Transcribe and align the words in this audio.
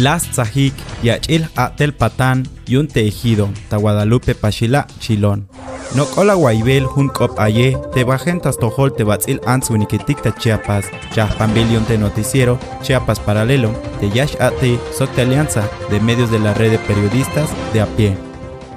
Las 0.00 0.30
Tzajik, 0.30 0.72
Yachil 1.02 1.46
Atel 1.56 1.92
Patán, 1.92 2.48
Yun 2.66 2.88
Tejido, 2.88 3.50
Ta 3.68 3.76
Guadalupe 3.76 4.34
Pachila, 4.34 4.86
Chilón. 4.98 5.46
No 5.94 6.06
cola 6.06 6.32
guaibel 6.32 6.86
hun 6.86 7.08
cop 7.08 7.38
aye, 7.38 7.76
te 7.92 8.04
bajentas 8.04 8.56
tojol 8.56 8.94
te 8.94 9.04
batzil 9.04 9.42
ans 9.44 9.68
winikitikta 9.68 10.34
Chiapas, 10.34 10.86
Chahpambilion 11.12 11.84
te 11.84 11.98
noticiero, 11.98 12.58
Chiapas 12.80 13.20
paralelo, 13.20 13.72
te 14.00 14.08
yash 14.08 14.36
ate, 14.40 14.78
soc 14.96 15.14
de 15.16 15.22
alianza, 15.22 15.68
de 15.90 16.00
medios 16.00 16.30
de 16.30 16.38
la 16.38 16.54
red 16.54 16.70
de 16.70 16.78
periodistas 16.78 17.50
de 17.74 17.82
a 17.82 17.86
pie. 17.86 18.16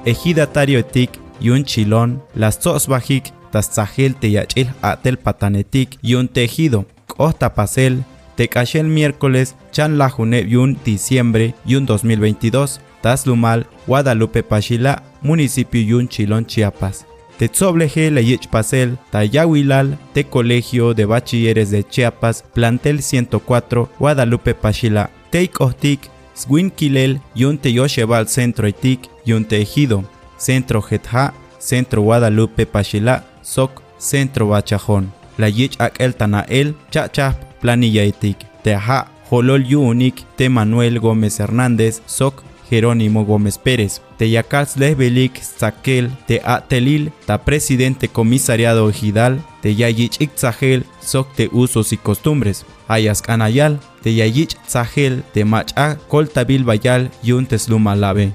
Ejidatario 0.04 0.80
etik, 0.80 1.22
yun 1.40 1.64
chilón, 1.64 2.22
las 2.36 2.60
tos 2.60 2.88
bajik, 2.88 3.32
tas 3.50 3.72
te 4.20 4.30
yachil 4.30 4.74
atel 4.82 5.18
patanetik, 5.18 5.98
yun 6.02 6.28
tejido, 6.28 6.86
costa 7.08 7.54
pasel, 7.54 8.04
te 8.36 8.48
caché 8.48 8.80
el 8.80 8.88
miércoles, 8.88 9.56
chan 9.72 9.98
la 9.98 10.10
june 10.10 10.46
yun 10.48 10.78
diciembre, 10.84 11.56
yun 11.66 11.86
2022, 11.86 12.82
Tazlumal, 13.04 13.68
Guadalupe 13.86 14.44
Pachila, 14.44 15.04
municipio 15.22 15.82
Yun 15.82 16.08
Chilón, 16.08 16.46
Chiapas. 16.46 17.06
Tetzobleje 17.38 18.10
Leyech 18.12 18.48
Pasel, 18.48 18.98
Tayahuilal, 19.12 20.00
Te 20.14 20.24
Colegio 20.24 20.94
de 20.94 21.04
Bachilleres 21.04 21.70
de 21.70 21.84
Chiapas, 21.84 22.44
Plantel 22.54 23.02
104, 23.02 23.90
Guadalupe 24.00 24.56
Pachila. 24.56 25.10
Teikohtik, 25.32 26.00
Swinquilel, 26.34 27.20
Yun 27.36 27.58
Teyoshebal 27.58 28.30
Centro 28.30 28.70
Itik, 28.70 29.10
Yun 29.26 29.44
Tejido, 29.44 30.06
Centro 30.38 30.82
Jetha, 30.82 31.34
Centro 31.60 32.04
Guadalupe 32.04 32.66
Pachila, 32.66 33.26
Soc, 33.42 33.82
Centro 33.98 34.48
Bachajón. 34.48 35.12
La 35.38 35.50
Yich 35.50 35.76
Akel 35.80 36.16
Tanael, 36.16 36.76
Chachap, 36.90 37.53
Planilla 37.64 38.04
Itik. 38.04 38.38
Teja, 38.62 39.08
Jolol 39.30 39.66
Yunik, 39.66 40.26
Te 40.36 40.50
Manuel 40.50 41.00
Gómez 41.00 41.40
Hernández, 41.40 42.02
Soc, 42.06 42.44
Jerónimo 42.70 43.24
Gómez 43.24 43.58
Pérez, 43.58 44.02
Teyacals 44.18 44.76
Lesbelik 44.76 45.42
Zaquel, 45.42 46.12
Te 46.28 46.42
Atelil, 46.44 47.14
Ta 47.26 47.38
Presidente 47.46 48.10
Comisariado 48.10 48.90
Ejidal, 48.90 49.42
Te 49.62 49.76
Yayich 49.76 50.20
Itzahel, 50.20 50.86
Soc 51.00 51.34
Te 51.36 51.50
Usos 51.54 51.94
y 51.94 51.98
Costumbres, 51.98 52.66
Ayas 52.90 53.22
Canayal, 53.22 53.80
Te 54.02 54.14
Yayich 54.14 54.58
Tzahel, 54.68 55.24
Te 55.34 55.46
Macha 55.46 55.98
Coltabil 56.10 56.66
Bayal, 56.66 57.12
Yun 57.24 57.46
Tesluma 57.46 57.96
Lave. 57.96 58.34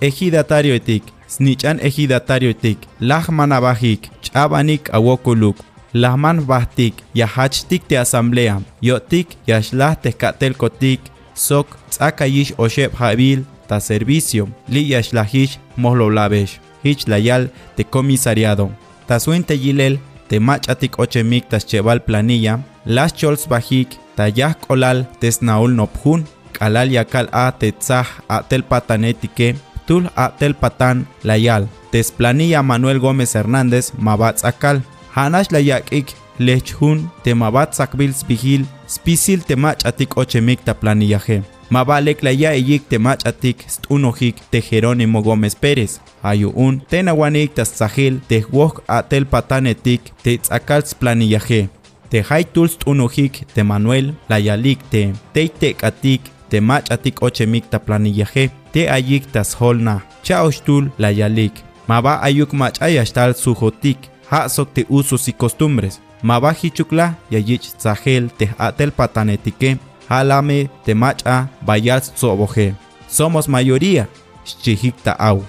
Ejidatario 0.00 0.74
Etik, 0.74 1.04
Snichan 1.28 1.80
Ejidatario 1.82 2.48
Etik, 2.48 2.78
Lahman 2.98 3.52
Abajik, 3.52 4.10
Chabanik 4.22 4.88
Awokuluk, 4.94 5.56
Lahman 5.94 6.44
Bahtik, 6.44 6.94
Yahachtik 7.14 7.86
Te 7.86 7.96
Asamblea, 7.96 8.60
Yotik, 8.82 9.38
Yashlah 9.46 9.94
Teskatel 9.94 10.56
Kotik, 10.56 11.00
Sok, 11.34 11.68
Tzakayish 11.88 12.52
Oshep 12.58 12.92
Habil, 12.94 13.44
ta 13.66 13.80
servicio, 13.80 14.48
li 14.68 14.82
yashlahish 14.92 15.58
mohlolabesh, 15.76 16.60
hich 16.82 17.06
layal 17.08 17.50
te 17.76 17.84
comisariado. 17.84 18.70
Ta 19.06 19.20
suinte 19.20 19.56
yilel, 19.56 19.98
te 20.28 20.40
machatik 20.40 20.98
ochemik 20.98 21.48
tas 21.48 21.66
cheval 21.66 22.00
planilla, 22.04 22.60
las 22.84 23.14
chols 23.14 23.48
bajik, 23.48 23.98
ta 24.16 24.28
yah 24.28 24.54
kolal 24.54 25.06
tesnaul 25.20 25.74
nopjun, 25.74 26.24
kalal 26.52 26.92
yakal 26.92 27.28
a 27.32 27.50
te 27.58 27.72
tzah 27.72 28.08
a 28.28 28.42
tel 28.48 28.64
patanetike, 28.64 29.54
tul 29.86 30.08
a 30.16 30.30
tel 30.38 30.54
patan 30.54 31.06
layal, 31.22 31.68
tes 31.90 32.10
planilla 32.10 32.62
Manuel 32.62 32.98
Gómez 32.98 33.34
Hernández, 33.34 33.92
mabatz 33.98 34.44
akal, 34.44 34.82
hanash 35.14 35.50
layakik, 35.50 36.14
lechhun, 36.38 37.08
te 37.22 37.34
mabatz 37.34 37.80
akbils 37.80 38.24
vigil, 38.28 38.64
spisil 38.86 39.44
te 39.46 39.56
machatik 39.56 40.16
ochemik 40.18 40.64
ta 40.64 40.74
planillaje. 40.74 41.42
Mabalek 41.70 42.22
la 42.22 42.32
ya 42.32 42.52
eyik 42.52 42.88
te 42.88 42.98
machatik 42.98 43.64
stunojik 43.68 44.36
te 44.50 44.60
Jerónimo 44.60 45.22
Gómez 45.22 45.54
Pérez. 45.54 46.00
Ayu 46.22 46.52
un 46.54 46.80
tenawanik 46.90 47.54
tas 47.54 47.72
sahil 47.78 48.20
te 48.28 48.44
wok 48.52 48.82
atel 48.88 49.26
patanetik 49.26 50.12
te 50.22 50.36
tzakals 50.38 50.94
planillaje. 50.94 51.68
Te 52.10 52.22
haitul 52.28 52.68
stunojik 52.68 53.46
te 53.54 53.62
Manuel 53.62 54.12
la 54.28 54.38
yalik 54.38 54.82
te 54.90 55.12
teitek 55.32 55.84
atik 55.84 56.30
te 56.50 56.60
machatik 56.60 57.22
ochemik 57.22 57.70
ta 57.70 57.78
planillaje. 57.78 58.50
Te 58.72 58.88
ayik 58.90 59.30
tas 59.32 59.54
holna. 59.58 60.02
Chaoshtul 60.22 60.90
la 60.98 61.10
yalik. 61.10 61.64
Maba 61.88 62.20
ayuk 62.22 62.52
machayashtal 62.52 63.34
sujotik. 63.34 64.13
Hasok 64.30 64.72
te 64.72 64.86
usos 64.88 65.28
y 65.28 65.32
costumbres. 65.32 66.00
Maba 66.22 66.54
hichukla 66.54 67.18
yayich 67.30 67.74
tzahel 67.76 68.30
te 68.30 68.54
atel 68.58 68.92
patanetike. 68.92 69.78
Halame 70.08 70.70
te 70.84 70.94
macha 70.94 71.50
bayal 71.60 72.02
soboje. 72.02 72.74
Somos 73.08 73.48
mayoría. 73.48 74.08
Chihikta 74.44 75.12
au. 75.12 75.42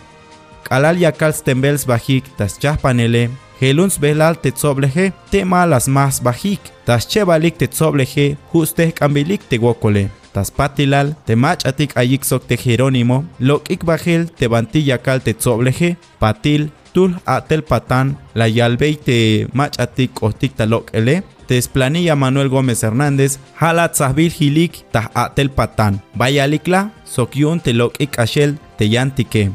Kalal 0.64 0.98
yakal 0.98 1.34
stembels 1.34 1.86
bajik 1.86 2.26
tas 2.38 2.60
chahpanele. 2.60 3.30
Heluns 3.62 4.00
belal 4.00 4.36
te 4.38 4.52
tsobleje 4.52 5.14
te 5.30 5.46
malas 5.46 5.88
más 5.88 6.22
bajik. 6.22 6.60
Tas 6.86 7.08
chebalik 7.08 7.58
te 7.58 7.68
tsobleje 7.68 8.38
juste 8.52 8.92
kambilik 8.92 9.42
te 9.50 9.58
wokole. 9.58 10.10
Tas 10.34 10.52
patilal 10.52 11.16
te 11.26 11.36
machatik 11.36 11.96
ayik 11.98 12.26
sok 12.26 12.48
te 12.48 12.58
Jerónimo. 12.58 13.24
Lokik 13.40 13.86
bajel 13.86 14.32
te 14.32 14.48
bantilla 14.48 14.98
kal 14.98 15.22
te 15.22 15.34
tsobleje. 15.34 15.96
Patil 16.20 16.72
tul 16.96 17.12
atel 17.26 17.62
patan 17.70 18.16
la 18.40 18.48
yalbei 18.48 18.96
te 19.08 19.18
machatik 19.54 20.24
ostik 20.24 20.56
talok 20.56 20.86
ele. 20.94 21.24
Tesplanilla 21.48 22.16
Manuel 22.16 22.50
Gómez 22.50 22.82
Hernández, 22.84 23.38
Halat 23.60 23.96
Sahbil 23.96 24.32
Hilik, 24.32 24.84
Tah 24.92 25.12
Atel 25.14 25.50
Patán, 25.50 26.02
Bayalikla, 26.16 26.90
Sokyun 27.06 27.60
Telok 27.60 27.94
Ik 28.00 28.18
Ashel, 28.18 28.58
Teyantike. 28.78 29.52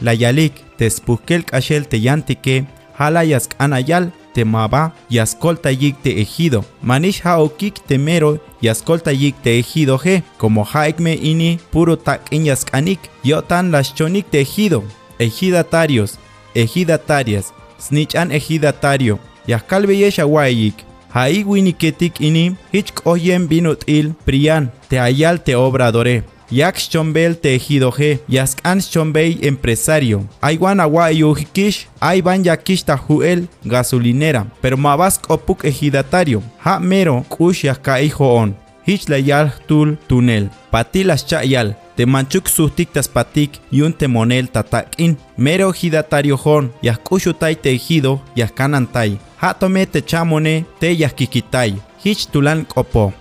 La 0.00 0.14
Yalik, 0.14 0.52
Tespuskel 0.76 1.44
Ashel 1.52 1.86
Teyantike, 1.86 2.66
Hala 2.98 3.22
Yask 3.22 3.54
Anayal, 3.58 4.10
Temaba, 4.34 4.92
Yascolta 5.08 5.70
Yik 5.70 6.02
Te 6.02 6.20
Ejido, 6.20 6.64
Manish 6.82 7.20
Haokik 7.22 7.86
Temero, 7.86 8.40
Yascolta 8.60 9.12
Yik 9.12 9.36
Te 9.42 9.58
Ejido 9.58 9.96
G, 9.96 10.22
como 10.38 10.64
Haikme 10.64 11.14
Ini, 11.14 11.60
Puro 11.70 11.96
Tak 11.96 12.32
en 12.32 12.46
Yaskanik, 12.46 12.98
Yotan 13.22 13.70
Las 13.70 13.94
Chonik 13.94 14.28
Te 14.30 14.40
Ejido, 14.40 14.82
Ejidatarios, 15.20 16.18
Ejidatarias, 16.54 17.52
Snichan 17.78 18.32
Ejidatario, 18.32 19.18
Yaskalbe 19.46 19.96
Yeshawayik, 19.96 20.88
Hai 21.08 21.42
winiketik 21.44 22.20
ini 22.20 22.56
hich 22.72 22.92
koyen 22.92 23.48
binut 23.48 23.80
il 23.88 24.12
prian 24.26 24.68
te 24.88 25.00
ayal 25.00 25.40
te 25.40 25.54
obradore. 25.56 26.22
Yak 26.50 26.76
chombel 26.76 27.34
te 27.36 27.54
ejidoje, 27.54 28.20
yaskan 28.28 28.80
chombei 28.80 29.38
empresario. 29.42 30.22
Aiwan 30.40 30.80
aguayu 30.80 31.34
hikish, 31.34 31.88
aiban 32.00 32.44
yakish 32.44 32.84
tahuel 32.84 33.48
gasolinera, 33.64 34.46
pero 34.60 34.76
mabas 34.76 35.20
opuk 35.28 35.64
ejidatario. 35.64 36.42
Ha 36.64 36.78
mero 36.78 37.24
kush 37.28 37.64
yaka 37.64 37.96
on. 38.18 38.54
Hich 38.86 39.08
layal 39.08 39.52
tul 39.66 39.98
tunel. 40.08 40.50
Patilas 40.70 41.26
chayal, 41.26 41.76
te 41.98 42.06
manchuk 42.06 42.46
sustiktas 42.46 43.08
patik 43.10 43.56
yun 43.74 43.92
te 43.92 44.06
monel 44.06 44.46
tatakin. 44.54 45.16
Mero 45.36 45.72
ejidatario 45.74 46.36
hon, 46.44 46.70
yaskushu 46.80 47.32
tai 47.34 47.56
te 47.56 47.72
ejido, 47.74 48.20
yaskanantai. 48.36 49.18
Hatome 49.40 49.84
te 49.86 50.00
chamone 50.02 50.64
te 50.78 50.92
yaskikitai. 50.94 51.74
Hich 52.04 52.28
tulan 52.30 52.64
kopo. 52.64 53.12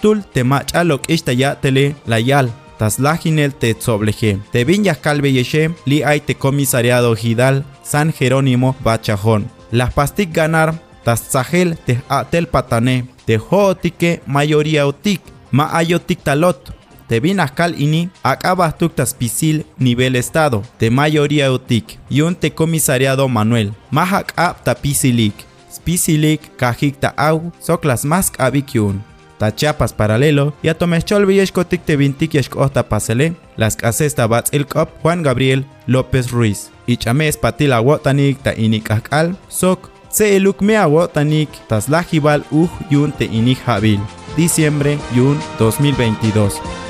Tul 0.00 0.22
te 0.32 0.42
machalok 0.42 1.10
ista 1.10 1.32
ya 1.32 1.54
tele 1.54 1.94
layal. 2.06 2.48
Tas 2.78 2.98
lajinel 2.98 3.52
te 3.52 3.74
tzobleje. 3.74 4.38
Te 4.52 4.64
vin 4.64 4.86
yaskalbe 4.88 5.28
yeshe 5.32 5.68
li 5.84 6.02
ay 6.02 6.20
te 6.20 6.34
comisariado 6.34 7.14
Hidal 7.22 7.62
San 7.82 8.10
Jerónimo 8.12 8.74
Bachajón. 8.84 9.50
Las 9.70 9.92
pastik 9.92 10.32
ganar 10.32 10.72
tas 11.04 11.28
tzahel 11.28 11.76
te 11.76 12.00
atel 12.08 12.48
patane. 12.48 13.04
Te 13.26 13.36
hootike 13.36 14.22
mayoría 14.26 14.86
otik. 14.86 15.20
Ma 15.50 15.68
ayotik 15.76 16.24
talot. 16.24 16.72
Te 17.08 17.20
vin 17.20 17.40
askal 17.40 17.74
ini 17.76 18.08
acabas 18.22 18.78
tuktas 18.78 19.12
pisil 19.14 19.64
nivel 19.78 20.16
estado. 20.16 20.62
Te 20.78 20.90
mayoría 20.90 21.52
otik. 21.52 21.98
Y 22.08 22.22
un 22.22 22.34
te 22.34 22.52
comisariado 22.52 23.28
Manuel. 23.28 23.72
Mahak 23.90 24.32
ap 24.36 24.64
tapisilik. 24.64 25.34
Spisilik 25.70 26.40
kajik 26.56 27.00
ta 27.00 27.12
au 27.16 27.52
sok 27.60 27.84
las 27.84 28.04
mask 28.04 28.40
abikyun. 28.40 29.02
Ta 29.38 29.50
Chiapas 29.54 29.92
paralelo 29.92 30.54
y 30.62 30.68
a 30.68 30.74
tomechol 30.78 31.26
villescotic 31.26 31.84
te 31.84 31.96
vintik 31.96 32.34
yeshkota 32.34 32.88
pasele 32.88 33.34
las 33.56 33.76
casesta 33.76 34.26
bats 34.26 34.52
el 34.52 34.66
cop 34.66 34.88
Juan 35.02 35.22
Gabriel 35.22 35.66
López 35.86 36.30
Ruiz. 36.30 36.70
Y 36.86 36.96
chames 36.96 37.36
patila 37.36 37.80
wotanik 37.80 38.42
ta 38.42 38.54
inik 38.56 38.90
akal 38.90 39.36
sok 39.48 39.90
se 40.10 40.36
eluk 40.36 40.62
mea 40.62 40.86
wotanik 40.86 41.50
tas 41.68 41.88
lajibal 41.88 42.44
uj 42.50 42.70
yun 42.90 43.12
te 43.12 43.24
inik 43.24 43.58
habil. 43.66 44.00
Diciembre 44.36 44.98
yun 45.14 45.38
2022. 45.58 46.83